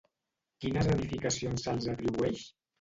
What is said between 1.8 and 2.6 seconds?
atribueix?